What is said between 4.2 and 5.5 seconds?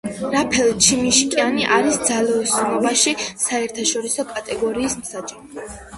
კატეგორიის მსაჯი.